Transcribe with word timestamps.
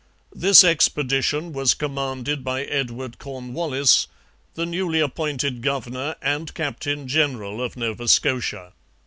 This 0.33 0.63
expedition 0.63 1.53
was 1.53 1.75
commanded 1.75 2.43
by 2.43 2.63
Edward 2.63 3.19
Cornwallis, 3.19 4.07
the 4.55 4.65
newly 4.65 4.99
appointed 4.99 5.61
governor 5.61 6.15
and 6.23 6.51
captain 6.55 7.07
general 7.07 7.61
of 7.61 7.77
Nova 7.77 8.07
Scotia. 8.07 8.73